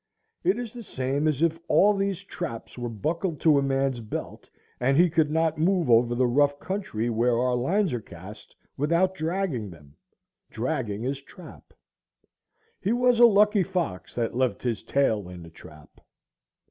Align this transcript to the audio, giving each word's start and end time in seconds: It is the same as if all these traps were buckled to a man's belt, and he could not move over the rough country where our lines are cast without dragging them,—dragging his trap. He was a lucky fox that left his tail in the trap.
It 0.43 0.57
is 0.57 0.73
the 0.73 0.81
same 0.81 1.27
as 1.27 1.43
if 1.43 1.59
all 1.67 1.93
these 1.95 2.23
traps 2.23 2.75
were 2.75 2.89
buckled 2.89 3.39
to 3.41 3.59
a 3.59 3.61
man's 3.61 3.99
belt, 3.99 4.49
and 4.79 4.97
he 4.97 5.11
could 5.11 5.29
not 5.29 5.59
move 5.59 5.91
over 5.91 6.15
the 6.15 6.25
rough 6.25 6.57
country 6.59 7.07
where 7.11 7.37
our 7.37 7.55
lines 7.55 7.93
are 7.93 8.01
cast 8.01 8.55
without 8.77 9.13
dragging 9.13 9.69
them,—dragging 9.69 11.03
his 11.03 11.21
trap. 11.21 11.71
He 12.79 12.93
was 12.93 13.19
a 13.19 13.27
lucky 13.27 13.61
fox 13.61 14.15
that 14.15 14.35
left 14.35 14.63
his 14.63 14.81
tail 14.81 15.29
in 15.29 15.43
the 15.43 15.51
trap. 15.51 16.01